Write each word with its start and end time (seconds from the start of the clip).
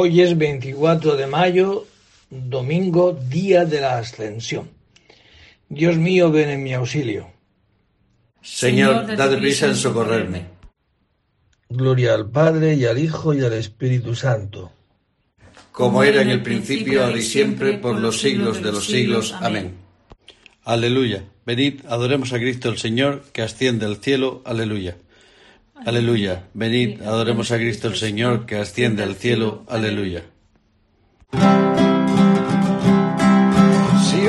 Hoy 0.00 0.20
es 0.20 0.38
24 0.38 1.16
de 1.16 1.26
mayo, 1.26 1.84
domingo, 2.30 3.18
día 3.28 3.64
de 3.64 3.80
la 3.80 3.98
ascensión. 3.98 4.70
Dios 5.68 5.96
mío, 5.96 6.30
ven 6.30 6.50
en 6.50 6.62
mi 6.62 6.72
auxilio. 6.72 7.26
Señor, 8.40 9.16
dad 9.16 9.36
prisa 9.38 9.66
en 9.66 9.74
socorrerme. 9.74 10.46
Gloria 11.68 12.14
al 12.14 12.30
Padre 12.30 12.76
y 12.76 12.84
al 12.84 13.00
Hijo 13.00 13.34
y 13.34 13.42
al 13.42 13.54
Espíritu 13.54 14.14
Santo. 14.14 14.70
Como 15.72 16.04
era 16.04 16.22
en 16.22 16.30
el 16.30 16.44
principio, 16.44 17.04
ahora 17.04 17.18
y 17.18 17.22
siempre, 17.22 17.76
por 17.76 17.98
los 17.98 18.20
siglos 18.20 18.62
de 18.62 18.70
los 18.70 18.86
siglos. 18.86 19.34
Amén. 19.40 19.74
Aleluya. 20.62 21.24
Venid, 21.44 21.80
adoremos 21.88 22.32
a 22.32 22.38
Cristo 22.38 22.68
el 22.68 22.78
Señor, 22.78 23.24
que 23.32 23.42
asciende 23.42 23.84
al 23.84 23.96
cielo. 23.96 24.42
Aleluya. 24.44 24.96
Aleluya. 25.84 26.44
Venid, 26.54 27.02
adoremos 27.02 27.50
a 27.52 27.56
Cristo 27.56 27.88
el 27.88 27.96
Señor, 27.96 28.46
que 28.46 28.56
asciende 28.56 29.02
al 29.02 29.14
cielo. 29.14 29.64
Aleluya. 29.68 30.24
Si 34.10 34.28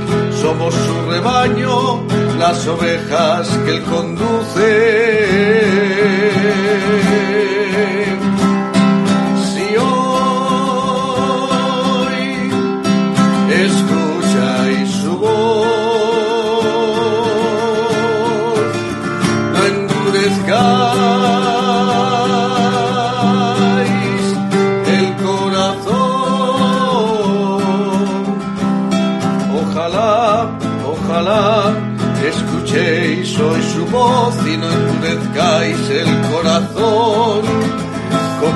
Somos 0.41 0.73
su 0.73 1.09
rebaño, 1.09 2.01
las 2.39 2.67
ovejas 2.67 3.47
que 3.63 3.71
Él 3.75 3.83
conduce. 3.83 4.61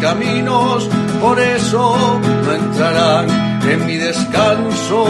caminos, 0.00 0.88
por 1.20 1.40
eso 1.40 1.96
no 2.44 2.52
entrarán 2.52 3.26
en 3.68 3.86
mi 3.86 3.96
descanso. 3.96 5.04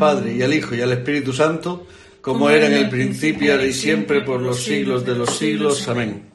Padre 0.00 0.34
y 0.34 0.42
al 0.42 0.54
Hijo 0.54 0.74
y 0.74 0.80
al 0.80 0.92
Espíritu 0.92 1.32
Santo, 1.34 1.86
como 2.22 2.48
era 2.48 2.66
en 2.66 2.72
el 2.72 2.88
principio, 2.88 3.52
ahora 3.52 3.66
y 3.66 3.72
siempre, 3.74 4.22
por 4.22 4.40
los 4.40 4.64
siglos 4.64 5.04
de 5.04 5.14
los 5.14 5.36
siglos. 5.36 5.86
Amén. 5.88 6.30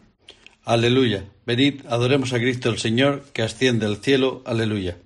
Aleluya. 0.63 1.25
Venid, 1.45 1.81
adoremos 1.89 2.31
a 2.33 2.37
Cristo 2.37 2.69
el 2.69 2.77
Señor, 2.77 3.23
que 3.33 3.41
asciende 3.41 3.85
al 3.87 3.97
cielo. 3.97 4.43
Aleluya. 4.45 4.97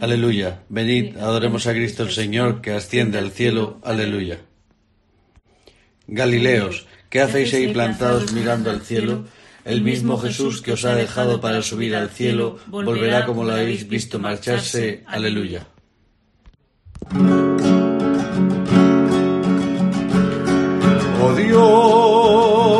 Aleluya. 0.00 0.62
Venid, 0.68 1.16
adoremos 1.16 1.66
a 1.66 1.72
Cristo 1.72 2.02
el 2.02 2.10
Señor, 2.10 2.60
que 2.60 2.72
asciende 2.72 3.18
al 3.18 3.30
cielo. 3.30 3.80
Aleluya. 3.82 4.38
Galileos, 6.06 6.86
¿qué 7.08 7.20
hacéis 7.22 7.54
ahí 7.54 7.72
plantados 7.72 8.32
mirando 8.32 8.70
al 8.70 8.82
cielo? 8.82 9.24
El 9.64 9.82
mismo 9.82 10.18
Jesús 10.18 10.60
que 10.62 10.72
os 10.72 10.84
ha 10.84 10.94
dejado 10.94 11.40
para 11.40 11.62
subir 11.62 11.94
al 11.96 12.10
cielo, 12.10 12.58
volverá 12.68 13.26
como 13.26 13.44
lo 13.44 13.52
habéis 13.52 13.88
visto 13.88 14.18
marcharse. 14.18 15.02
Aleluya. 15.06 15.66
Oh 21.22 21.34
Dios, 21.34 22.79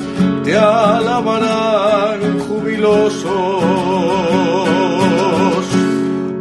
te 0.43 0.57
alabarán 0.57 2.39
jubilosos. 2.39 3.63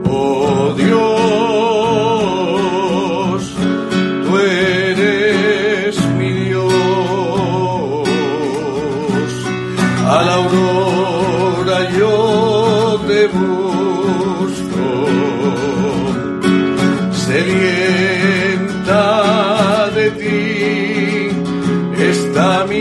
Oh 0.08 0.75
Dios, 0.76 1.00
tú 4.25 4.38
eres 4.38 5.94
mi 6.19 6.31
Dios. 6.32 6.69
A 10.08 10.23
la 10.23 10.35
aurora 10.35 11.79
yo 11.99 12.14
te 13.06 13.20
busco. 13.29 14.85
Sedienta 17.26 19.05
de 19.94 20.06
ti 20.11 20.41
está 22.11 22.67
mi. 22.67 22.81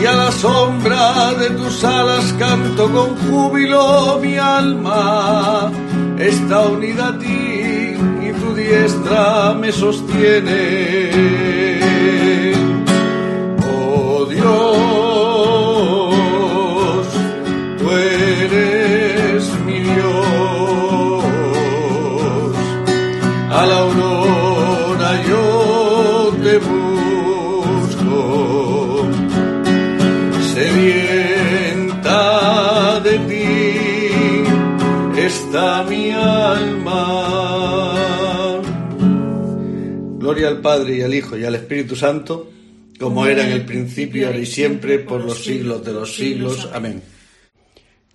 y 0.00 0.04
a 0.04 0.12
la 0.12 0.30
sombra 0.32 1.32
de 1.34 1.50
tus 1.50 1.82
alas 1.84 2.34
canto 2.38 2.90
con 2.90 3.16
júbilo 3.16 4.18
mi 4.20 4.36
alma 4.36 5.70
está 6.18 6.66
unida 6.66 7.08
a 7.08 7.18
ti 7.18 7.96
y 8.22 8.32
tu 8.40 8.54
diestra 8.54 9.54
me 9.54 9.72
sostiene. 9.72 11.10
Oh 13.68 14.26
Dios, 14.26 14.46
tú 17.78 17.90
eres 17.90 19.50
mi 19.66 19.78
Dios. 19.80 21.24
A 23.50 23.66
la 23.66 23.78
aurora 23.78 25.22
yo 25.28 26.32
te 26.42 26.58
busco 26.58 28.16
sedienta 30.56 32.16
de 33.00 33.14
ti 33.28 33.44
está 35.20 35.84
mi 35.84 36.10
alma. 36.10 37.02
Gloria 40.18 40.48
al 40.48 40.62
Padre 40.62 40.96
y 40.96 41.02
al 41.02 41.12
Hijo 41.14 41.36
y 41.36 41.44
al 41.44 41.56
Espíritu 41.56 41.94
Santo, 41.94 42.50
como 42.98 43.26
era 43.26 43.44
en 43.46 43.52
el 43.52 43.66
principio, 43.66 44.28
ahora 44.28 44.38
y 44.38 44.46
siempre, 44.46 44.98
por 44.98 45.22
los 45.22 45.44
siglos 45.44 45.84
de 45.84 45.92
los 45.92 46.16
siglos. 46.16 46.70
Amén. 46.72 47.02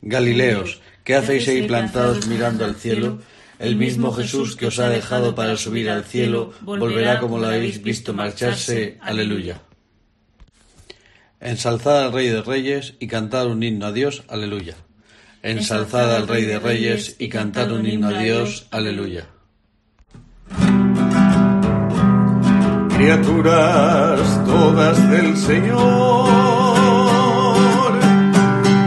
Galileos, 0.01 0.81
¿qué 1.03 1.13
hacéis 1.13 1.47
ahí 1.47 1.61
plantados 1.67 2.25
mirando 2.25 2.65
al 2.65 2.73
cielo? 2.75 3.19
El 3.59 3.75
mismo 3.75 4.11
Jesús 4.11 4.55
que 4.55 4.65
os 4.65 4.79
ha 4.79 4.89
dejado 4.89 5.35
para 5.35 5.55
subir 5.57 5.91
al 5.91 6.05
cielo, 6.05 6.53
volverá 6.61 7.19
como 7.19 7.38
lo 7.38 7.45
habéis 7.45 7.83
visto 7.83 8.13
marcharse. 8.13 8.97
Aleluya. 9.01 9.61
Ensalzad 11.41 12.05
al 12.05 12.13
Rey 12.13 12.27
de 12.27 12.43
Reyes 12.43 12.93
y 12.99 13.07
cantad 13.07 13.47
un 13.47 13.63
himno 13.63 13.88
a 13.88 13.91
Dios. 13.91 14.23
Aleluya. 14.27 14.75
Ensalzad 15.41 16.15
al 16.15 16.27
Rey 16.27 16.45
de 16.45 16.59
Reyes 16.59 17.15
y 17.17 17.29
cantad 17.29 17.71
un 17.71 17.88
himno 17.88 18.09
a 18.09 18.19
Dios. 18.19 18.67
Aleluya. 18.69 19.25
Criaturas 22.95 24.45
todas 24.45 25.09
del 25.09 25.35
Señor, 25.35 25.79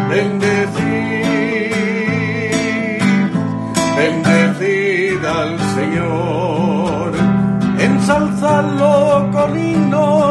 bendecid, 0.09 1.75
bendecid 3.97 5.25
al 5.25 5.59
Señor, 5.75 7.13
ensalzadlo 7.81 9.29
con 9.33 9.59
himnos 9.59 10.24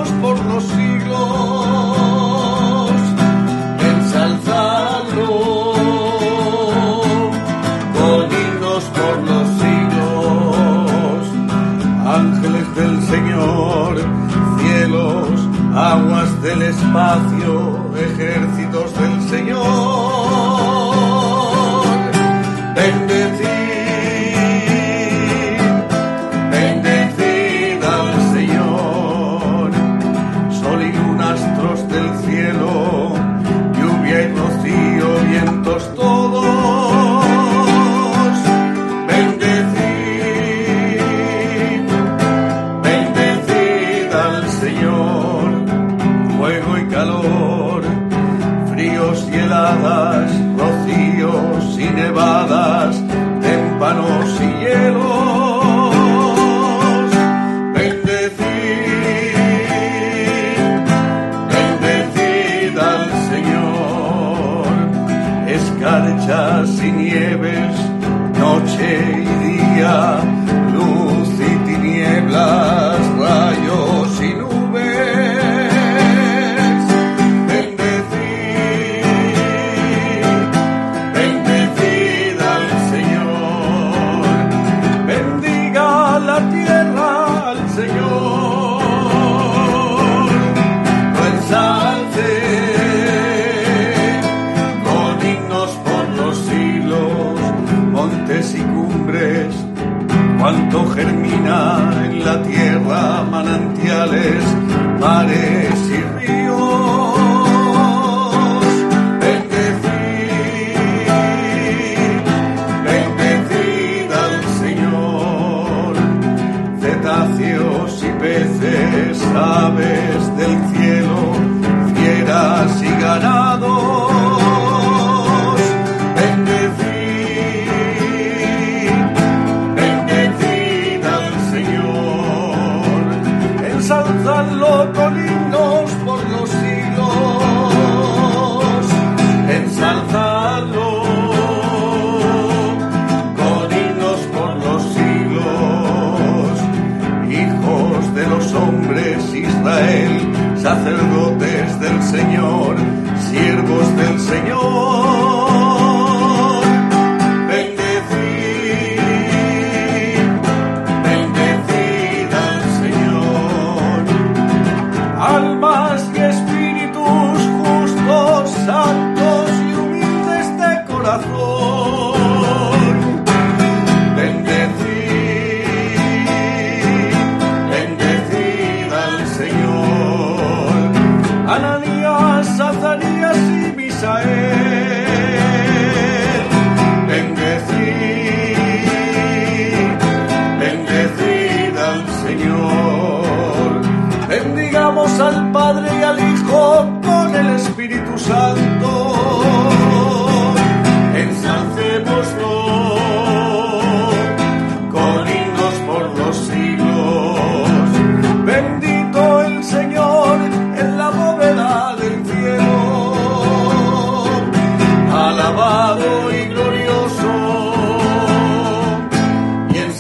del 16.43 16.61
espacio, 16.61 17.89
ejércitos 17.95 18.93
del 18.99 19.29
Señor. 19.29 19.92
Rocíos 50.57 51.79
y 51.79 51.85
nevadas, 51.85 53.01
témpanos 53.41 54.41
y 54.41 54.59
hielos. 54.59 55.93
Bendecid, 57.73 58.43
bendecid 61.53 62.77
al 62.77 63.09
Señor, 63.29 64.67
escarchas 65.47 66.69
y 66.83 66.91
nieves, 66.91 67.75
noche 68.37 68.89
y 69.15 69.25
día, 69.47 70.19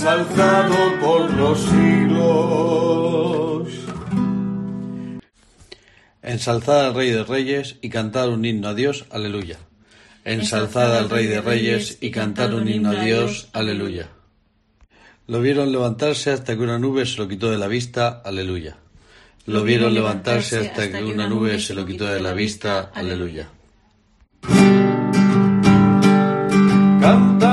ensalzado 0.03 0.99
por 0.99 1.33
los 1.33 1.61
siglos. 1.61 2.49
Ensalzad 6.21 6.87
al 6.87 6.93
Rey 6.93 7.11
de 7.11 7.23
Reyes 7.23 7.77
y 7.79 7.87
cantar 7.87 8.27
un 8.27 8.43
himno 8.43 8.67
a 8.67 8.73
Dios, 8.73 9.05
aleluya. 9.11 9.59
Ensalzad 10.25 10.97
al 10.97 11.09
Rey 11.09 11.27
de 11.27 11.39
Reyes 11.39 11.99
y 12.01 12.11
cantar 12.11 12.53
un 12.53 12.67
himno 12.67 12.89
a 12.89 12.95
Dios, 12.95 13.47
aleluya. 13.53 14.09
Lo 15.27 15.39
vieron 15.39 15.71
levantarse 15.71 16.31
hasta 16.31 16.57
que 16.57 16.63
una 16.63 16.79
nube 16.79 17.05
se 17.05 17.19
lo 17.19 17.29
quitó 17.29 17.49
de 17.49 17.57
la 17.57 17.67
vista, 17.67 18.21
aleluya. 18.25 18.75
Lo 19.45 19.63
vieron 19.63 19.93
levantarse 19.93 20.57
hasta 20.59 20.91
que 20.91 21.01
una 21.01 21.29
nube 21.29 21.59
se 21.59 21.73
lo 21.73 21.85
quitó 21.85 22.07
de 22.07 22.19
la 22.19 22.33
vista, 22.33 22.91
aleluya. 22.93 23.47
Cantad 26.99 27.52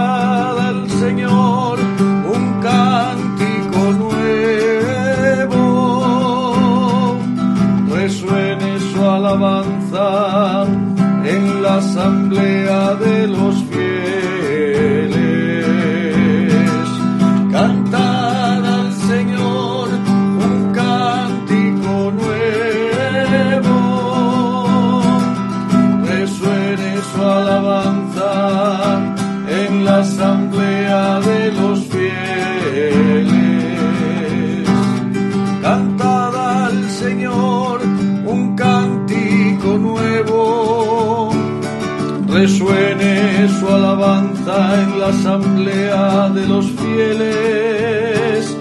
alabanza 43.75 44.83
en 44.83 45.01
la 45.01 45.09
asamblea 45.09 46.29
de 46.31 46.47
los 46.47 46.67
fieles. 46.81 48.57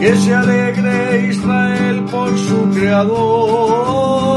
Que 0.00 0.16
se 0.16 0.34
alegre 0.34 1.28
Israel 1.28 2.04
por 2.10 2.30
su 2.38 2.70
creador, 2.70 4.29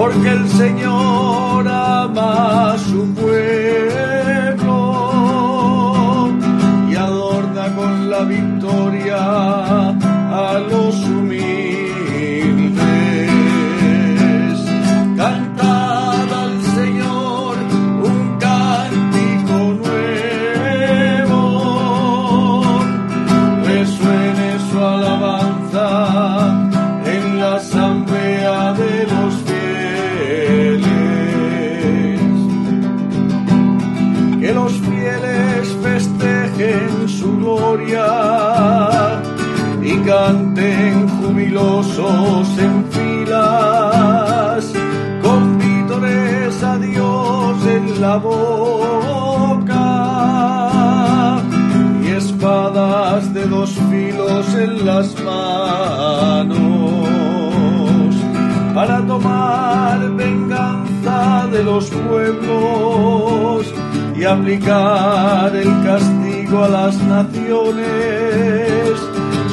porque 0.00 0.30
el 0.30 0.48
Señor 0.48 1.68
ama 1.68 2.74
su 2.78 3.09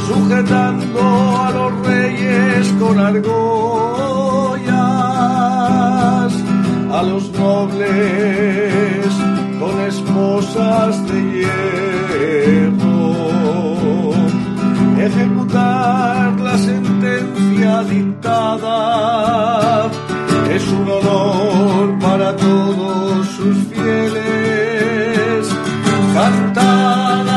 sujetando 0.07 1.01
a 1.37 1.51
los 1.51 1.71
reyes 1.87 2.67
con 2.79 2.99
argollas, 2.99 3.43
a 6.91 7.03
los 7.03 7.31
nobles 7.31 9.07
con 9.59 9.81
esposas 9.81 11.07
de 11.07 11.19
hierro, 12.65 13.13
ejecutar 14.99 16.39
la 16.39 16.57
sentencia 16.57 17.83
dictada 17.83 19.17
es 20.57 20.67
un 20.69 20.89
honor 20.89 21.99
para 21.99 22.35
todos 22.35 23.27
sus 23.27 23.57
fieles. 23.67 25.47
Cantad 26.13 27.36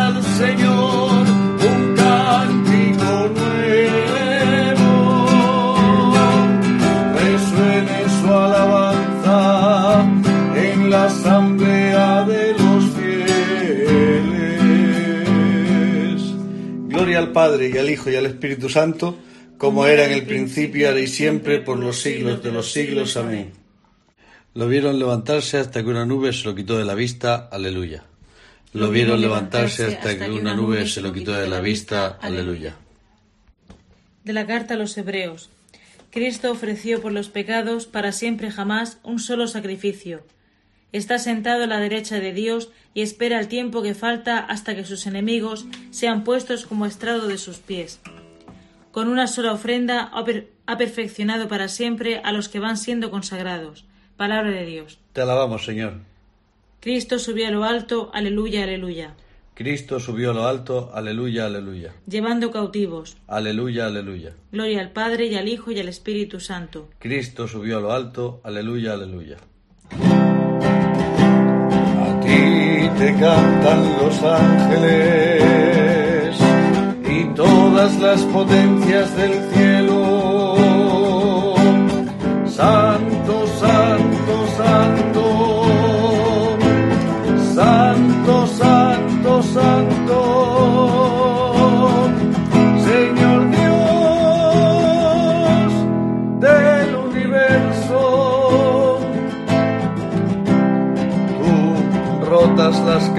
al 17.31 17.33
Padre 17.33 17.71
y 17.73 17.79
al 17.79 17.89
Hijo 17.89 18.11
y 18.11 18.17
al 18.17 18.27
Espíritu 18.27 18.69
Santo, 18.69 19.17
como 19.57 19.87
era 19.87 20.05
en 20.05 20.13
el 20.13 20.27
principio, 20.27 20.89
ahora 20.89 21.01
y 21.01 21.07
siempre, 21.07 21.61
por 21.61 21.79
los 21.79 22.01
siglos 22.01 22.43
de 22.43 22.51
los 22.51 22.73
siglos. 22.73 23.17
Amén. 23.17 23.53
Lo 24.55 24.67
vieron 24.67 24.99
levantarse 24.99 25.59
hasta 25.59 25.85
que 25.85 25.89
una 25.89 26.05
nube 26.05 26.33
se 26.33 26.45
lo 26.45 26.57
quitó 26.57 26.77
de 26.77 26.85
la 26.85 26.95
vista. 26.95 27.49
Aleluya. 27.53 28.03
Lo 28.73 28.91
vieron 28.91 29.21
levantarse 29.21 29.85
hasta 29.87 30.19
que 30.19 30.31
una 30.31 30.55
nube 30.55 30.87
se 30.89 31.01
lo 31.01 31.13
quitó 31.13 31.33
de 31.33 31.49
la 31.49 31.61
vista. 31.61 32.19
Aleluya. 32.21 32.75
De 34.25 34.33
la 34.33 34.47
carta 34.47 34.75
a 34.75 34.77
los 34.77 34.99
Hebreos. 34.99 35.51
Cristo 36.11 36.51
ofreció 36.51 37.01
por 37.01 37.13
los 37.13 37.29
pecados 37.29 37.87
para 37.87 38.11
siempre 38.11 38.51
jamás 38.51 38.99
un 39.05 39.21
solo 39.21 39.47
sacrificio. 39.47 40.25
Está 40.93 41.19
sentado 41.19 41.65
a 41.65 41.67
la 41.67 41.79
derecha 41.79 42.19
de 42.19 42.33
Dios 42.33 42.71
y 42.95 43.03
espera 43.03 43.39
el 43.39 43.49
tiempo 43.49 43.83
que 43.83 43.95
falta 43.95 44.39
hasta 44.39 44.75
que 44.75 44.85
sus 44.85 45.07
enemigos 45.07 45.67
sean 45.91 46.25
puestos 46.25 46.67
como 46.67 46.85
estrado 46.87 47.29
de 47.29 47.39
sus 47.39 47.59
pies. 47.59 48.01
Con 48.91 49.07
una 49.09 49.29
sola 49.29 49.53
ofrenda 49.53 50.03
ha, 50.13 50.25
per- 50.25 50.49
ha 50.67 50.77
perfeccionado 50.77 51.47
para 51.47 51.69
siempre 51.69 52.21
a 52.25 52.33
los 52.33 52.49
que 52.49 52.59
van 52.59 52.77
siendo 52.77 53.11
consagrados. 53.11 53.85
Palabra 54.17 54.51
de 54.51 54.67
Dios. 54.67 54.99
Te 55.13 55.21
alabamos, 55.21 55.65
Señor. 55.65 55.95
Cristo 56.81 57.19
subió 57.19 57.47
a 57.49 57.51
lo 57.51 57.65
alto, 57.65 58.11
aleluya, 58.15 58.65
aleluya, 58.65 59.15
Cristo 59.55 60.01
subió 60.01 60.31
a 60.31 60.35
lo 60.35 60.47
alto. 60.47 60.91
Aleluya, 60.95 61.45
aleluya. 61.45 61.93
llevando 62.09 62.51
cautivos. 62.51 63.19
Aleluya, 63.29 63.87
aleluya. 63.87 64.33
Gloria 64.51 64.81
al 64.81 64.91
Padre 64.91 65.27
y 65.27 65.35
al 65.35 65.49
Hijo 65.49 65.71
y 65.71 65.79
al 65.79 65.89
Espíritu 65.89 66.41
Santo. 66.41 66.89
Cristo 66.99 67.47
subió 67.47 67.77
a 67.77 67.81
lo 67.83 67.93
alto. 67.93 68.41
Aleluya, 68.43 68.95
aleluya. 68.95 69.37
Ti 72.81 72.89
te 72.99 73.13
cantan 73.15 73.81
los 73.99 74.23
ángeles 74.23 75.45
y 77.09 77.25
todas 77.35 77.99
las 78.01 78.23
potencias 78.23 79.17
del 79.17 79.35
cielo. 79.53 80.55
Santo, 82.47 83.20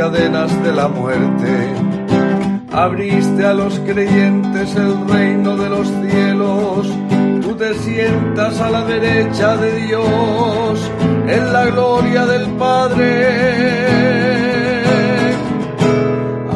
cadenas 0.01 0.51
de 0.63 0.71
la 0.73 0.87
muerte, 0.87 1.53
abriste 2.71 3.45
a 3.45 3.53
los 3.53 3.77
creyentes 3.81 4.75
el 4.75 5.07
reino 5.07 5.55
de 5.55 5.69
los 5.69 5.87
cielos. 6.01 6.87
Tú 7.43 7.53
te 7.55 7.75
sientas 7.75 8.59
a 8.59 8.71
la 8.71 8.83
derecha 8.85 9.57
de 9.57 9.75
Dios 9.85 10.91
en 11.27 11.53
la 11.53 11.65
gloria 11.67 12.25
del 12.25 12.47
Padre. 12.53 13.11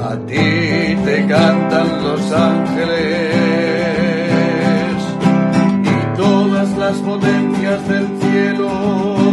A 0.10 0.18
ti 0.26 0.98
te 1.06 1.26
cantan 1.28 2.04
los 2.04 2.32
ángeles 2.32 3.36
las 6.80 6.98
potencias 6.98 7.88
del 7.88 8.08
cielo. 8.22 9.25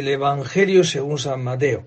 Del 0.00 0.08
Evangelio 0.08 0.82
según 0.82 1.18
San 1.18 1.44
Mateo. 1.44 1.84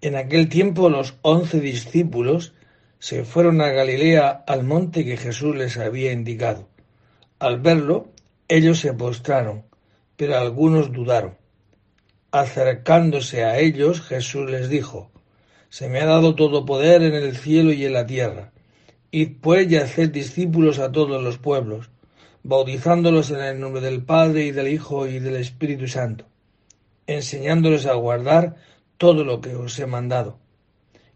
En 0.00 0.14
aquel 0.14 0.48
tiempo 0.48 0.88
los 0.88 1.16
once 1.22 1.58
discípulos 1.58 2.54
se 3.00 3.24
fueron 3.24 3.60
a 3.60 3.70
Galilea 3.70 4.44
al 4.46 4.62
monte 4.62 5.04
que 5.04 5.16
Jesús 5.16 5.56
les 5.56 5.76
había 5.76 6.12
indicado. 6.12 6.68
Al 7.40 7.60
verlo, 7.60 8.12
ellos 8.46 8.78
se 8.78 8.92
postraron, 8.92 9.64
pero 10.16 10.38
algunos 10.38 10.92
dudaron. 10.92 11.38
Acercándose 12.30 13.42
a 13.42 13.58
ellos, 13.58 14.00
Jesús 14.00 14.48
les 14.48 14.68
dijo, 14.68 15.10
Se 15.70 15.88
me 15.88 16.00
ha 16.00 16.06
dado 16.06 16.36
todo 16.36 16.64
poder 16.64 17.02
en 17.02 17.14
el 17.14 17.36
cielo 17.36 17.72
y 17.72 17.84
en 17.84 17.94
la 17.94 18.06
tierra. 18.06 18.52
Id 19.10 19.38
pues 19.40 19.68
y 19.68 19.76
haced 19.76 20.10
discípulos 20.12 20.78
a 20.78 20.92
todos 20.92 21.20
los 21.20 21.38
pueblos, 21.38 21.90
bautizándolos 22.44 23.32
en 23.32 23.40
el 23.40 23.58
nombre 23.58 23.80
del 23.80 24.04
Padre 24.04 24.44
y 24.44 24.52
del 24.52 24.68
Hijo 24.68 25.08
y 25.08 25.18
del 25.18 25.34
Espíritu 25.34 25.88
Santo 25.88 26.29
enseñándoles 27.14 27.86
a 27.86 27.94
guardar 27.94 28.56
todo 28.96 29.24
lo 29.24 29.40
que 29.40 29.54
os 29.56 29.78
he 29.78 29.86
mandado. 29.86 30.38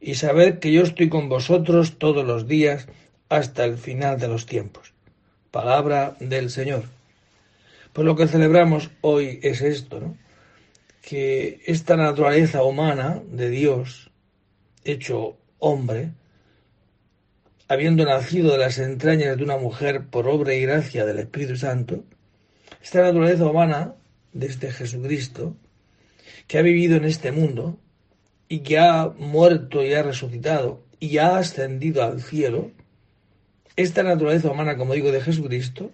Y 0.00 0.16
sabed 0.16 0.58
que 0.58 0.72
yo 0.72 0.82
estoy 0.82 1.08
con 1.08 1.28
vosotros 1.28 1.98
todos 1.98 2.24
los 2.24 2.46
días 2.48 2.88
hasta 3.28 3.64
el 3.64 3.78
final 3.78 4.18
de 4.18 4.28
los 4.28 4.46
tiempos. 4.46 4.92
Palabra 5.50 6.16
del 6.18 6.50
Señor. 6.50 6.84
Pues 7.92 8.04
lo 8.04 8.16
que 8.16 8.26
celebramos 8.26 8.90
hoy 9.02 9.38
es 9.42 9.60
esto, 9.60 10.00
¿no? 10.00 10.16
Que 11.00 11.60
esta 11.66 11.96
naturaleza 11.96 12.64
humana 12.64 13.22
de 13.30 13.50
Dios, 13.50 14.10
hecho 14.84 15.36
hombre, 15.58 16.10
habiendo 17.68 18.04
nacido 18.04 18.52
de 18.52 18.58
las 18.58 18.78
entrañas 18.78 19.36
de 19.36 19.44
una 19.44 19.58
mujer 19.58 20.06
por 20.06 20.28
obra 20.28 20.54
y 20.54 20.62
gracia 20.62 21.06
del 21.06 21.18
Espíritu 21.18 21.56
Santo, 21.56 22.02
esta 22.82 23.02
naturaleza 23.02 23.46
humana 23.46 23.94
de 24.32 24.46
este 24.46 24.72
Jesucristo, 24.72 25.54
que 26.46 26.58
ha 26.58 26.62
vivido 26.62 26.96
en 26.96 27.04
este 27.04 27.32
mundo 27.32 27.78
y 28.48 28.60
que 28.60 28.78
ha 28.78 29.08
muerto 29.18 29.84
y 29.84 29.94
ha 29.94 30.02
resucitado 30.02 30.82
y 31.00 31.18
ha 31.18 31.36
ascendido 31.38 32.02
al 32.02 32.22
cielo, 32.22 32.70
esta 33.76 34.02
naturaleza 34.02 34.50
humana, 34.50 34.76
como 34.76 34.94
digo, 34.94 35.10
de 35.12 35.20
Jesucristo, 35.20 35.90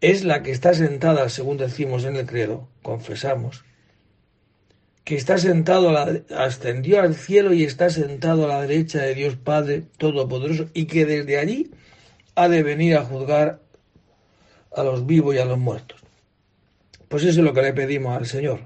es 0.00 0.24
la 0.24 0.42
que 0.42 0.50
está 0.50 0.74
sentada, 0.74 1.28
según 1.28 1.56
decimos 1.56 2.04
en 2.04 2.16
el 2.16 2.26
credo, 2.26 2.68
confesamos, 2.82 3.64
que 5.04 5.16
está 5.16 5.38
sentado, 5.38 5.94
ascendió 6.36 7.00
al 7.00 7.14
cielo 7.14 7.52
y 7.52 7.64
está 7.64 7.90
sentado 7.90 8.44
a 8.44 8.48
la 8.48 8.62
derecha 8.62 9.00
de 9.00 9.14
Dios 9.14 9.36
Padre 9.36 9.84
Todopoderoso 9.98 10.68
y 10.74 10.86
que 10.86 11.06
desde 11.06 11.38
allí 11.38 11.70
ha 12.34 12.48
de 12.48 12.62
venir 12.62 12.96
a 12.96 13.04
juzgar 13.04 13.60
a 14.74 14.82
los 14.82 15.06
vivos 15.06 15.34
y 15.34 15.38
a 15.38 15.44
los 15.44 15.58
muertos. 15.58 16.00
Pues 17.08 17.22
eso 17.22 17.40
es 17.40 17.44
lo 17.44 17.52
que 17.52 17.62
le 17.62 17.72
pedimos 17.72 18.16
al 18.16 18.26
Señor, 18.26 18.60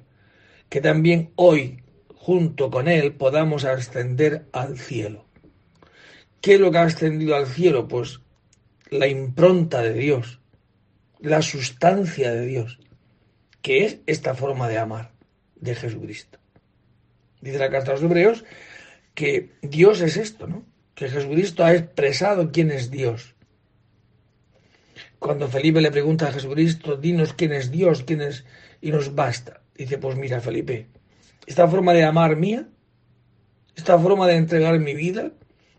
que 0.68 0.80
también 0.80 1.30
hoy, 1.36 1.82
junto 2.14 2.70
con 2.70 2.88
Él, 2.88 3.14
podamos 3.14 3.64
ascender 3.64 4.46
al 4.52 4.78
cielo. 4.78 5.24
¿Qué 6.40 6.54
es 6.54 6.60
lo 6.60 6.70
que 6.70 6.78
ha 6.78 6.82
ascendido 6.82 7.34
al 7.34 7.46
cielo? 7.46 7.88
Pues 7.88 8.20
la 8.90 9.06
impronta 9.06 9.82
de 9.82 9.94
Dios, 9.94 10.40
la 11.20 11.42
sustancia 11.42 12.32
de 12.32 12.46
Dios, 12.46 12.78
que 13.62 13.84
es 13.84 13.98
esta 14.06 14.34
forma 14.34 14.68
de 14.68 14.78
amar 14.78 15.12
de 15.56 15.74
Jesucristo. 15.74 16.38
Dice 17.40 17.58
la 17.58 17.70
carta 17.70 17.90
a 17.90 17.94
los 17.94 18.02
hebreos 18.02 18.44
que 19.14 19.52
Dios 19.62 20.00
es 20.00 20.16
esto, 20.16 20.46
¿no? 20.46 20.64
Que 20.94 21.08
Jesucristo 21.08 21.64
ha 21.64 21.74
expresado 21.74 22.50
quién 22.52 22.70
es 22.70 22.90
Dios. 22.90 23.34
Cuando 25.18 25.48
Felipe 25.48 25.80
le 25.80 25.90
pregunta 25.90 26.28
a 26.28 26.32
Jesucristo, 26.32 26.96
dinos 26.96 27.32
quién 27.32 27.52
es 27.52 27.70
Dios, 27.70 28.04
quién 28.04 28.20
es, 28.20 28.44
y 28.80 28.92
nos 28.92 29.14
basta. 29.14 29.57
Dice, 29.78 29.96
pues 29.96 30.16
mira, 30.16 30.40
Felipe, 30.40 30.88
esta 31.46 31.68
forma 31.68 31.92
de 31.92 32.02
amar 32.02 32.34
mía, 32.34 32.68
esta 33.76 33.96
forma 33.96 34.26
de 34.26 34.34
entregar 34.34 34.76
mi 34.80 34.92
vida, 34.92 35.30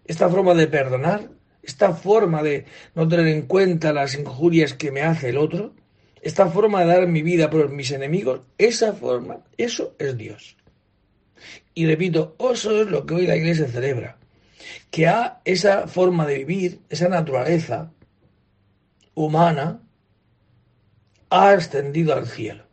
esta 0.06 0.30
forma 0.30 0.54
de 0.54 0.68
perdonar, 0.68 1.30
esta 1.62 1.94
forma 1.94 2.42
de 2.42 2.64
no 2.96 3.10
tener 3.10 3.28
en 3.28 3.42
cuenta 3.42 3.92
las 3.92 4.16
injurias 4.16 4.74
que 4.74 4.94
me 4.94 5.02
hace 5.02 5.30
el 5.30 5.38
otro, 5.38 5.76
esta 6.22 6.48
forma 6.48 6.80
de 6.80 6.88
dar 6.88 7.08
mi 7.08 7.22
vida 7.22 7.50
por 7.50 7.70
mis 7.72 7.92
enemigos, 7.92 8.40
esa 8.58 8.94
forma, 8.94 9.44
eso 9.58 9.96
es 10.00 10.18
Dios. 10.18 10.56
Y 11.74 11.86
repito, 11.86 12.38
eso 12.40 12.82
es 12.82 12.88
lo 12.88 13.06
que 13.06 13.16
hoy 13.16 13.28
la 13.28 13.36
Iglesia 13.36 13.68
celebra, 13.68 14.18
que 14.92 15.08
a 15.08 15.42
esa 15.44 15.90
forma 15.90 16.26
de 16.26 16.38
vivir, 16.38 16.80
esa 16.90 17.10
naturaleza 17.10 17.92
humana, 19.14 19.84
ha 21.30 21.50
ascendido 21.50 22.14
al 22.14 22.26
cielo 22.26 22.69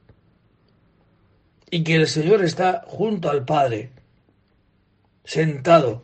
y 1.70 1.82
que 1.84 1.96
el 1.96 2.06
Señor 2.06 2.44
está 2.44 2.84
junto 2.86 3.30
al 3.30 3.44
Padre, 3.44 3.90
sentado, 5.24 6.02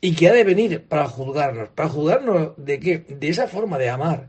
y 0.00 0.14
que 0.14 0.28
ha 0.28 0.32
de 0.32 0.44
venir 0.44 0.84
para 0.88 1.06
juzgarnos. 1.06 1.68
¿Para 1.70 1.88
juzgarnos 1.88 2.52
de 2.56 2.80
qué? 2.80 2.98
De 2.98 3.28
esa 3.28 3.46
forma 3.46 3.78
de 3.78 3.88
amar. 3.88 4.28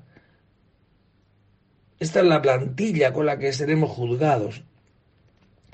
Esta 2.00 2.19
es 2.19 2.26
la 2.26 2.41
plantilla 2.41 3.13
con 3.13 3.26
la 3.26 3.39
que 3.39 3.54
seremos 3.54 3.89
juzgados 3.89 4.63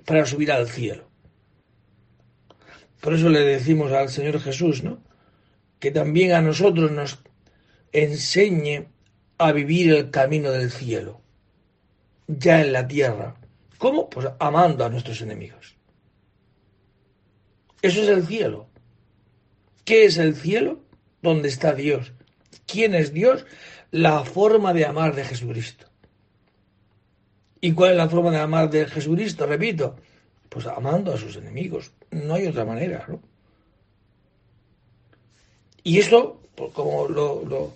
para 0.06 0.26
subir 0.26 0.52
al 0.52 0.69
cielo. 0.69 1.10
Por 3.02 3.13
eso 3.13 3.30
le 3.30 3.41
decimos 3.41 3.91
al 3.91 4.10
Señor 4.10 4.39
Jesús, 4.39 4.84
¿no? 4.84 5.02
Que 5.80 5.91
también 5.91 6.34
a 6.34 6.41
nosotros 6.41 6.91
nos 6.91 7.19
enseñe 7.91 8.88
a 9.38 9.52
vivir 9.52 9.93
el 9.93 10.12
camino 10.12 10.52
del 10.52 10.69
cielo, 10.69 11.22
ya 12.28 12.62
en 12.62 12.74
la 12.74 12.88
tierra, 12.88 13.36
¿Cómo? 13.80 14.10
Pues 14.10 14.28
amando 14.39 14.86
a 14.86 14.89
nuestros 14.89 15.22
enemigos. 15.22 15.76
Eso 17.82 18.04
es 18.04 18.10
el 18.10 18.28
cielo. 18.28 18.68
¿Qué 19.86 20.06
es 20.06 20.18
el 20.18 20.36
cielo? 20.36 20.82
¿Dónde 21.22 21.48
está 21.48 21.74
Dios? 21.74 22.12
¿Quién 22.68 22.94
es 22.94 23.13
Dios? 23.13 23.46
La 23.89 24.26
forma 24.26 24.74
de 24.74 24.86
amar 24.86 25.15
de 25.15 25.24
Jesucristo. 25.24 25.88
¿Y 27.62 27.72
cuál 27.72 27.92
es 27.92 27.98
la 27.98 28.10
forma 28.10 28.32
de 28.32 28.39
amar 28.39 28.70
de 28.70 28.86
Jesucristo? 28.86 29.46
Repito, 29.46 29.96
pues 30.50 30.68
amando 30.68 31.13
a 31.13 31.18
sus 31.18 31.38
enemigos. 31.38 31.94
No 32.12 32.34
hay 32.34 32.48
otra 32.48 32.65
manera, 32.65 33.06
¿no? 33.08 33.22
Y 35.84 36.00
eso, 36.00 36.42
pues 36.56 36.74
como 36.74 37.08
lo, 37.08 37.46
lo, 37.46 37.74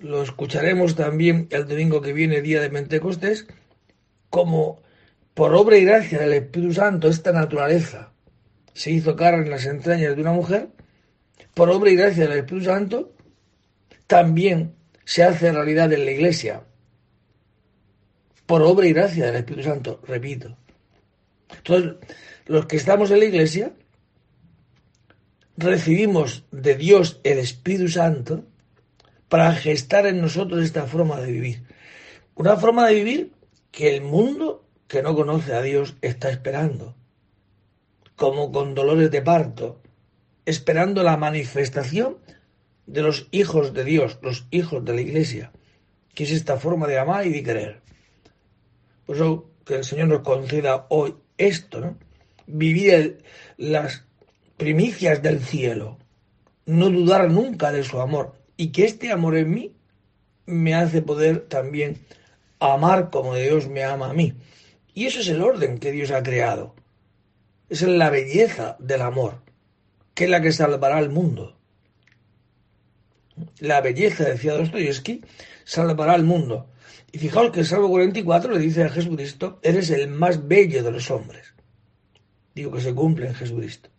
lo 0.00 0.22
escucharemos 0.22 0.94
también 0.94 1.48
el 1.50 1.66
domingo 1.66 2.02
que 2.02 2.12
viene, 2.12 2.42
día 2.42 2.60
de 2.60 2.68
Pentecostés, 2.68 3.46
como 4.28 4.83
por 5.34 5.54
obra 5.54 5.76
y 5.76 5.84
gracia 5.84 6.20
del 6.20 6.32
Espíritu 6.32 6.74
Santo, 6.74 7.08
esta 7.08 7.32
naturaleza 7.32 8.12
se 8.72 8.90
hizo 8.90 9.16
carne 9.16 9.44
en 9.44 9.50
las 9.50 9.66
entrañas 9.66 10.14
de 10.14 10.22
una 10.22 10.32
mujer, 10.32 10.68
por 11.54 11.70
obra 11.70 11.90
y 11.90 11.96
gracia 11.96 12.26
del 12.26 12.38
Espíritu 12.38 12.66
Santo, 12.66 13.12
también 14.06 14.74
se 15.04 15.22
hace 15.22 15.52
realidad 15.52 15.92
en 15.92 16.04
la 16.04 16.10
iglesia. 16.10 16.64
Por 18.46 18.62
obra 18.62 18.86
y 18.86 18.92
gracia 18.92 19.26
del 19.26 19.36
Espíritu 19.36 19.68
Santo, 19.68 20.00
repito. 20.06 20.56
Entonces, 21.56 21.94
los 22.46 22.66
que 22.66 22.76
estamos 22.76 23.10
en 23.10 23.20
la 23.20 23.24
iglesia, 23.24 23.72
recibimos 25.56 26.44
de 26.50 26.74
Dios 26.74 27.20
el 27.24 27.38
Espíritu 27.38 27.88
Santo 27.88 28.44
para 29.28 29.52
gestar 29.52 30.06
en 30.06 30.20
nosotros 30.20 30.62
esta 30.62 30.84
forma 30.84 31.20
de 31.20 31.32
vivir. 31.32 31.62
Una 32.34 32.56
forma 32.56 32.86
de 32.88 32.94
vivir 32.94 33.32
que 33.70 33.94
el 33.94 34.02
mundo 34.02 34.63
que 34.88 35.02
no 35.02 35.14
conoce 35.14 35.54
a 35.54 35.62
Dios 35.62 35.96
está 36.02 36.30
esperando, 36.30 36.94
como 38.16 38.52
con 38.52 38.74
dolores 38.74 39.10
de 39.10 39.22
parto, 39.22 39.80
esperando 40.46 41.02
la 41.02 41.16
manifestación 41.16 42.18
de 42.86 43.02
los 43.02 43.28
hijos 43.30 43.72
de 43.72 43.84
Dios, 43.84 44.18
los 44.22 44.46
hijos 44.50 44.84
de 44.84 44.94
la 44.94 45.00
Iglesia, 45.00 45.52
que 46.14 46.24
es 46.24 46.30
esta 46.30 46.58
forma 46.58 46.86
de 46.86 46.98
amar 46.98 47.26
y 47.26 47.30
de 47.30 47.42
creer. 47.42 47.80
Por 49.06 49.16
eso 49.16 49.50
que 49.64 49.76
el 49.76 49.84
Señor 49.84 50.08
nos 50.08 50.20
conceda 50.20 50.86
hoy 50.90 51.14
esto, 51.38 51.80
¿no? 51.80 51.98
Vivir 52.46 53.22
las 53.56 54.04
primicias 54.56 55.22
del 55.22 55.40
cielo, 55.40 55.98
no 56.66 56.90
dudar 56.90 57.30
nunca 57.30 57.72
de 57.72 57.82
su 57.82 58.00
amor 58.00 58.34
y 58.56 58.68
que 58.68 58.84
este 58.84 59.10
amor 59.10 59.36
en 59.36 59.52
mí 59.52 59.76
me 60.46 60.74
hace 60.74 61.02
poder 61.02 61.40
también 61.48 61.98
amar 62.60 63.10
como 63.10 63.34
Dios 63.34 63.68
me 63.68 63.82
ama 63.82 64.10
a 64.10 64.14
mí. 64.14 64.34
Y 64.94 65.06
eso 65.06 65.20
es 65.20 65.28
el 65.28 65.42
orden 65.42 65.78
que 65.78 65.90
Dios 65.90 66.12
ha 66.12 66.22
creado. 66.22 66.74
Es 67.68 67.82
la 67.82 68.10
belleza 68.10 68.76
del 68.78 69.02
amor, 69.02 69.42
que 70.14 70.24
es 70.24 70.30
la 70.30 70.40
que 70.40 70.52
salvará 70.52 70.96
al 70.96 71.10
mundo. 71.10 71.58
La 73.58 73.80
belleza, 73.80 74.24
decía 74.24 74.54
Dostoyevsky, 74.54 75.22
salvará 75.64 76.12
al 76.12 76.22
mundo. 76.22 76.70
Y 77.10 77.18
fijaos 77.18 77.50
que 77.50 77.60
el 77.60 77.66
Salmo 77.66 77.88
44 77.88 78.52
le 78.52 78.60
dice 78.60 78.84
a 78.84 78.88
Jesucristo, 78.88 79.58
eres 79.62 79.90
el 79.90 80.08
más 80.08 80.46
bello 80.46 80.84
de 80.84 80.92
los 80.92 81.10
hombres. 81.10 81.54
Digo 82.54 82.70
que 82.70 82.80
se 82.80 82.94
cumple 82.94 83.26
en 83.26 83.34
Jesucristo. 83.34 83.90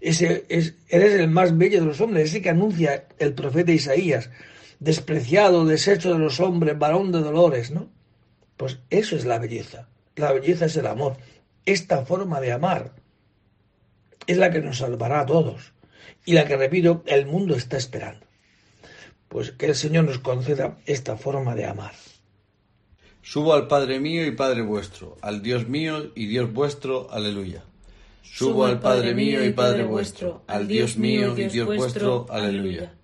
Ese 0.00 0.44
es, 0.48 0.74
eres 0.88 1.14
el 1.14 1.28
más 1.28 1.56
bello 1.56 1.80
de 1.80 1.86
los 1.86 2.00
hombres, 2.00 2.28
ese 2.28 2.42
que 2.42 2.50
anuncia 2.50 3.06
el 3.18 3.34
profeta 3.34 3.72
Isaías, 3.72 4.30
despreciado, 4.80 5.64
deshecho 5.64 6.12
de 6.12 6.18
los 6.18 6.40
hombres, 6.40 6.78
varón 6.78 7.12
de 7.12 7.20
dolores, 7.20 7.70
¿no? 7.70 7.88
Pues 8.62 8.78
eso 8.90 9.16
es 9.16 9.24
la 9.24 9.40
belleza. 9.40 9.88
La 10.14 10.30
belleza 10.30 10.66
es 10.66 10.76
el 10.76 10.86
amor. 10.86 11.16
Esta 11.66 12.06
forma 12.06 12.40
de 12.40 12.52
amar 12.52 12.92
es 14.28 14.36
la 14.36 14.52
que 14.52 14.60
nos 14.60 14.78
salvará 14.78 15.18
a 15.18 15.26
todos 15.26 15.72
y 16.24 16.34
la 16.34 16.46
que, 16.46 16.56
repito, 16.56 17.02
el 17.06 17.26
mundo 17.26 17.56
está 17.56 17.76
esperando. 17.76 18.24
Pues 19.26 19.50
que 19.50 19.66
el 19.66 19.74
Señor 19.74 20.04
nos 20.04 20.20
conceda 20.20 20.78
esta 20.86 21.16
forma 21.16 21.56
de 21.56 21.64
amar. 21.64 21.90
Subo 23.20 23.52
al 23.52 23.66
Padre 23.66 23.98
mío 23.98 24.24
y 24.24 24.30
Padre 24.30 24.62
vuestro, 24.62 25.18
al 25.22 25.42
Dios 25.42 25.66
mío 25.66 26.12
y 26.14 26.26
Dios 26.26 26.52
vuestro, 26.52 27.10
aleluya. 27.10 27.64
Subo 28.22 28.66
al 28.66 28.78
Padre 28.78 29.12
mío 29.12 29.44
y 29.44 29.52
Padre 29.52 29.82
vuestro, 29.82 30.44
al 30.46 30.68
Dios 30.68 30.96
mío 30.96 31.36
y 31.36 31.48
Dios 31.48 31.66
vuestro, 31.66 32.26
aleluya. 32.30 32.94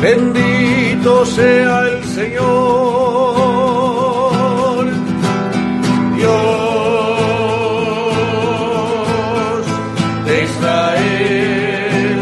Bendito 0.00 1.26
sea 1.26 1.80
el 1.88 2.02
Señor, 2.04 2.40
Dios 6.16 6.30
de 10.24 10.44
Israel, 10.44 12.18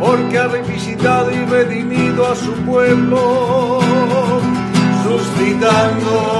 porque 0.00 0.38
ha 0.38 0.46
revisitado 0.48 1.30
y 1.30 1.44
redimido 1.44 2.26
a 2.26 2.34
su 2.36 2.52
pueblo, 2.64 3.80
suscitando 5.04 6.39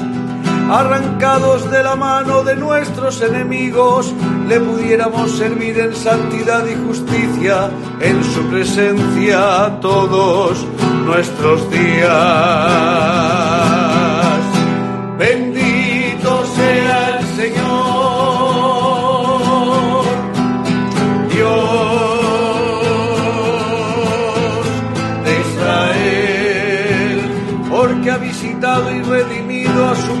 arrancados 0.71 1.69
de 1.69 1.83
la 1.83 1.97
mano 1.97 2.43
de 2.43 2.55
nuestros 2.55 3.21
enemigos, 3.21 4.13
le 4.47 4.57
pudiéramos 4.61 5.37
servir 5.37 5.77
en 5.77 5.93
santidad 5.93 6.65
y 6.65 6.75
justicia 6.87 7.69
en 7.99 8.23
su 8.23 8.41
presencia 8.49 9.79
todos 9.81 10.65
nuestros 11.05 11.69
días. 11.69 12.09
Bendito 15.17 16.45
sea 16.55 17.19
el 17.19 17.25
Señor, 17.35 18.01
y 28.63 29.01
redimido 29.01 29.89
a 29.89 29.95
su 29.95 30.20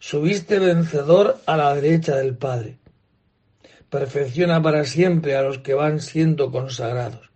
subiste 0.00 0.58
vencedor 0.58 1.40
a 1.46 1.56
la 1.56 1.72
derecha 1.72 2.16
del 2.16 2.36
Padre. 2.36 2.78
Perfecciona 3.90 4.60
para 4.60 4.84
siempre 4.86 5.36
a 5.36 5.42
los 5.42 5.58
que 5.58 5.74
van 5.74 6.00
siendo 6.00 6.50
consagrados. 6.50 7.33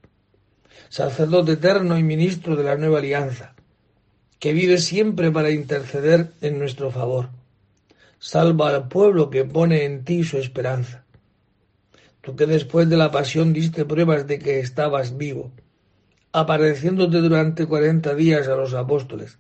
Sacerdote 0.89 1.53
eterno 1.53 1.99
y 1.99 2.03
ministro 2.03 2.57
de 2.57 2.65
la 2.65 2.77
nueva 2.77 2.99
alianza, 2.99 3.55
que 4.39 4.53
vive 4.53 4.79
siempre 4.79 5.31
para 5.31 5.51
interceder 5.51 6.33
en 6.41 6.59
nuestro 6.59 6.91
favor. 6.91 7.29
Salva 8.19 8.71
al 8.71 8.89
pueblo 8.89 9.31
que 9.31 9.45
pone 9.45 9.85
en 9.85 10.05
ti 10.05 10.25
su 10.25 10.39
esperanza. 10.39 11.05
Tú 12.21 12.37
que 12.37 12.47
después 12.47 12.89
de 12.89 12.97
la 12.97 13.11
pasión 13.11 13.53
diste 13.53 13.85
pruebas 13.85 14.27
de 14.27 14.39
que 14.39 14.61
estabas 14.61 15.17
vivo, 15.17 15.53
apareciéndote 16.33 17.19
durante 17.19 17.67
cuarenta 17.67 18.15
días 18.15 18.49
a 18.49 18.57
los 18.57 18.75
apóstoles, 18.75 19.39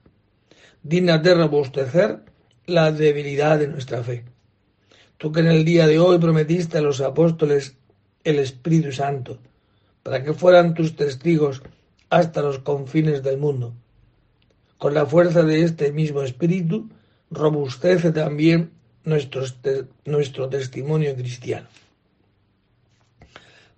digna 0.82 1.18
de 1.18 1.34
robustecer 1.34 2.20
la 2.66 2.92
debilidad 2.92 3.58
de 3.58 3.68
nuestra 3.68 4.02
fe. 4.02 4.24
Tú 5.16 5.32
que 5.32 5.40
en 5.40 5.48
el 5.48 5.64
día 5.64 5.87
de 5.87 5.98
hoy 5.98 6.18
prometiste 6.18 6.78
a 6.78 6.82
los 6.82 7.00
apóstoles 7.00 7.76
el 8.22 8.38
Espíritu 8.38 8.92
Santo, 8.92 9.38
para 10.08 10.24
que 10.24 10.32
fueran 10.32 10.72
tus 10.72 10.96
testigos 10.96 11.60
hasta 12.08 12.40
los 12.40 12.60
confines 12.60 13.22
del 13.22 13.36
mundo. 13.36 13.74
Con 14.78 14.94
la 14.94 15.04
fuerza 15.04 15.42
de 15.42 15.64
este 15.64 15.92
mismo 15.92 16.22
Espíritu, 16.22 16.88
robustece 17.30 18.10
también 18.10 18.70
nuestro 19.04 20.48
testimonio 20.48 21.14
cristiano. 21.14 21.68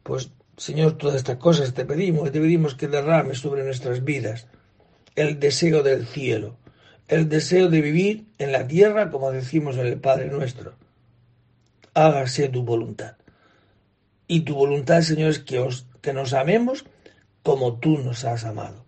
Pues, 0.04 0.30
Señor, 0.56 0.98
todas 0.98 1.16
estas 1.16 1.38
cosas 1.38 1.74
te 1.74 1.84
pedimos 1.84 2.28
y 2.28 2.30
te 2.30 2.40
pedimos 2.40 2.76
que 2.76 2.86
derrames 2.86 3.40
sobre 3.40 3.64
nuestras 3.64 4.04
vidas 4.04 4.46
el 5.16 5.40
deseo 5.40 5.82
del 5.82 6.06
cielo, 6.06 6.58
el 7.08 7.28
deseo 7.28 7.68
de 7.68 7.80
vivir 7.80 8.26
en 8.38 8.52
la 8.52 8.68
tierra 8.68 9.10
como 9.10 9.32
decimos 9.32 9.76
en 9.78 9.86
el 9.88 9.98
Padre 9.98 10.26
nuestro. 10.28 10.74
Hágase 11.92 12.48
tu 12.48 12.62
voluntad. 12.62 13.16
Y 14.28 14.42
tu 14.42 14.54
voluntad, 14.54 15.02
Señor, 15.02 15.30
es 15.30 15.40
que, 15.40 15.58
os, 15.58 15.89
que 16.00 16.12
nos 16.12 16.32
amemos 16.32 16.84
como 17.42 17.78
tú 17.78 17.98
nos 17.98 18.24
has 18.24 18.44
amado, 18.44 18.84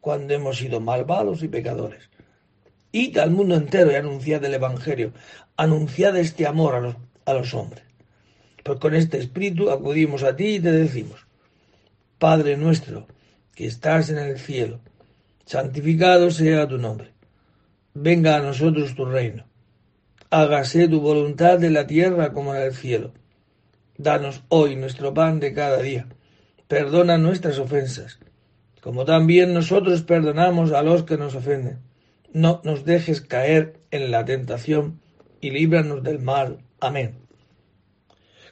cuando 0.00 0.34
hemos 0.34 0.58
sido 0.58 0.80
malvados 0.80 1.42
y 1.42 1.48
pecadores. 1.48 2.10
Id 2.92 3.18
al 3.18 3.30
mundo 3.30 3.56
entero 3.56 3.92
y 3.92 3.96
anunciad 3.96 4.44
el 4.44 4.54
Evangelio, 4.54 5.12
anunciad 5.56 6.16
este 6.16 6.46
amor 6.46 6.74
a 6.74 6.80
los, 6.80 6.96
a 7.24 7.34
los 7.34 7.52
hombres. 7.54 7.84
Pues 8.64 8.78
con 8.78 8.94
este 8.94 9.18
espíritu 9.18 9.70
acudimos 9.70 10.22
a 10.22 10.36
ti 10.36 10.56
y 10.56 10.60
te 10.60 10.72
decimos, 10.72 11.26
Padre 12.18 12.56
nuestro, 12.56 13.06
que 13.54 13.66
estás 13.66 14.10
en 14.10 14.18
el 14.18 14.38
cielo, 14.38 14.80
santificado 15.44 16.30
sea 16.30 16.66
tu 16.66 16.78
nombre 16.78 17.18
venga 18.02 18.36
a 18.36 18.40
nosotros 18.40 18.94
tu 18.94 19.04
reino. 19.04 19.44
Hágase 20.30 20.88
tu 20.88 21.00
voluntad 21.00 21.62
en 21.64 21.74
la 21.74 21.86
tierra 21.86 22.32
como 22.32 22.54
en 22.54 22.62
el 22.62 22.74
cielo. 22.74 23.12
Danos 23.96 24.42
hoy 24.48 24.76
nuestro 24.76 25.12
pan 25.14 25.40
de 25.40 25.52
cada 25.52 25.78
día. 25.82 26.06
Perdona 26.68 27.18
nuestras 27.18 27.58
ofensas, 27.58 28.18
como 28.80 29.04
también 29.04 29.52
nosotros 29.52 30.02
perdonamos 30.02 30.72
a 30.72 30.82
los 30.82 31.02
que 31.02 31.16
nos 31.16 31.34
ofenden. 31.34 31.80
No 32.32 32.60
nos 32.62 32.84
dejes 32.84 33.20
caer 33.20 33.80
en 33.90 34.10
la 34.10 34.24
tentación 34.24 35.00
y 35.40 35.50
líbranos 35.50 36.02
del 36.02 36.20
mal. 36.20 36.58
Amén. 36.78 37.16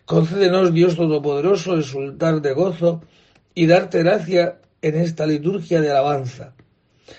Concédenos, 0.05 0.73
Dios 0.73 0.97
Todopoderoso, 0.97 1.79
exultar 1.79 2.41
de 2.41 2.53
gozo 2.53 3.03
y 3.55 3.67
darte 3.67 3.99
gracia 4.01 4.61
en 4.83 4.97
esta 4.97 5.27
liturgia 5.27 5.81
de 5.81 5.91
alabanza 5.91 6.57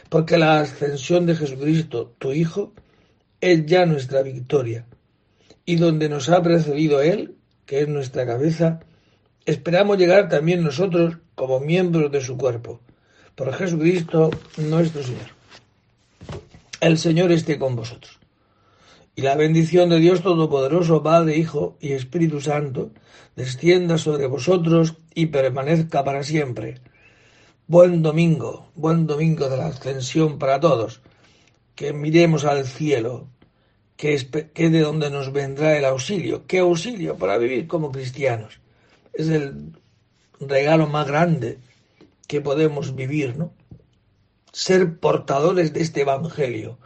porque 0.10 0.38
la 0.38 0.60
ascensión 0.60 1.26
de 1.26 1.36
Jesucristo, 1.36 2.16
tu 2.18 2.32
Hijo, 2.32 2.74
es 3.42 3.66
ya 3.66 3.86
nuestra 3.86 4.22
victoria. 4.22 4.86
Y 5.66 5.76
donde 5.76 6.10
nos 6.10 6.30
ha 6.30 6.42
precedido 6.42 7.02
Él, 7.02 7.36
que 7.66 7.82
es 7.82 7.88
nuestra 7.88 8.26
cabeza, 8.26 8.80
esperamos 9.48 9.98
llegar 9.98 10.28
también 10.28 10.62
nosotros 10.62 11.18
como 11.34 11.62
miembros 11.62 12.12
de 12.12 12.22
su 12.22 12.38
cuerpo. 12.38 12.82
Por 13.34 13.54
Jesucristo 13.54 14.30
nuestro 14.58 15.02
Señor. 15.02 15.30
El 16.82 16.98
Señor 16.98 17.32
esté 17.32 17.58
con 17.58 17.76
vosotros. 17.76 18.20
Y 19.16 19.22
la 19.22 19.36
bendición 19.36 19.90
de 19.90 20.00
Dios 20.00 20.22
Todopoderoso, 20.22 21.02
Padre, 21.02 21.38
Hijo 21.38 21.78
y 21.80 21.94
Espíritu 21.94 22.42
Santo, 22.42 22.92
descienda 23.36 23.98
sobre 23.98 24.28
vosotros 24.28 24.96
y 25.16 25.28
permanezca 25.28 26.04
para 26.04 26.24
siempre. 26.24 26.82
Buen 27.68 28.04
domingo, 28.04 28.70
buen 28.76 29.08
domingo 29.08 29.50
de 29.50 29.58
la 29.58 29.68
ascensión 29.68 30.40
para 30.40 30.60
todos. 30.60 31.02
Que 31.74 31.94
miremos 31.94 32.44
al 32.44 32.66
cielo, 32.66 33.28
que 33.96 34.14
es 34.14 34.30
de 34.32 34.82
donde 34.82 35.10
nos 35.10 35.32
vendrá 35.32 35.78
el 35.78 35.86
auxilio. 35.86 36.46
¿Qué 36.48 36.60
auxilio 36.60 37.16
para 37.16 37.38
vivir 37.38 37.66
como 37.68 37.92
cristianos? 37.92 38.60
Es 39.18 39.30
el 39.30 39.74
regalo 40.40 40.86
más 40.86 41.08
grande 41.08 41.58
que 42.28 42.40
podemos 42.40 42.94
vivir, 42.94 43.36
¿no? 43.36 43.52
Ser 44.54 45.00
portadores 45.00 45.74
de 45.74 45.82
este 45.82 46.02
Evangelio, 46.02 46.78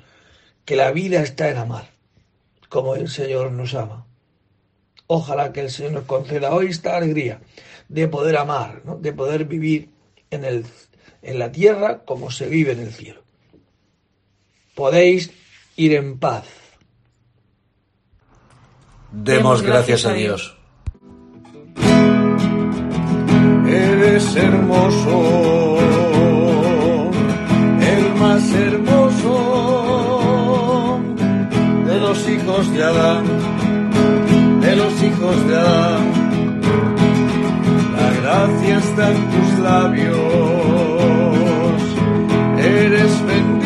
que 0.64 0.78
la 0.78 0.92
vida 0.92 1.22
está 1.22 1.50
en 1.50 1.58
amar, 1.58 1.90
como 2.70 2.96
el 2.96 3.10
Señor 3.10 3.52
nos 3.52 3.76
ama. 3.76 4.08
Ojalá 5.08 5.52
que 5.52 5.60
el 5.60 5.70
Señor 5.70 5.92
nos 5.92 6.06
conceda 6.06 6.54
hoy 6.54 6.68
esta 6.68 6.96
alegría 6.96 7.42
de 7.90 8.08
poder 8.08 8.38
amar, 8.38 8.82
¿no? 8.86 8.96
de 8.96 9.12
poder 9.12 9.44
vivir 9.44 9.90
en, 10.30 10.46
el, 10.46 10.66
en 11.22 11.38
la 11.38 11.52
tierra 11.52 12.06
como 12.06 12.32
se 12.32 12.48
vive 12.48 12.72
en 12.72 12.80
el 12.80 12.94
cielo. 12.94 13.22
Podéis 14.74 15.32
ir 15.76 15.96
en 15.96 16.18
paz. 16.18 16.46
Demos 19.12 19.62
gracias 19.62 20.06
a 20.06 20.14
Dios. 20.14 20.61
Eres 24.12 24.36
hermoso, 24.36 25.78
el 27.80 28.14
más 28.20 28.52
hermoso 28.52 29.34
de 31.86 31.96
los 31.98 32.30
hijos 32.30 32.74
de 32.74 32.84
Adán, 32.84 33.24
de 34.60 34.76
los 34.76 35.02
hijos 35.02 35.48
de 35.48 35.56
Adán 35.56 36.22
gracia 38.22 38.78
está 38.78 39.12
en 39.12 39.22
tus 39.32 39.60
labios. 39.60 40.18
Eres 42.60 43.26
bendito, 43.26 43.61